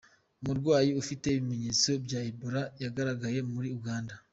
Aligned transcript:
Umurwayi 0.41 0.91
ufite 1.01 1.23
ibimenyetso 1.27 1.89
bya 2.05 2.19
Ebola 2.29 2.63
yagaragaye 2.83 3.39
muri 3.51 3.67
Uganda. 3.77 4.13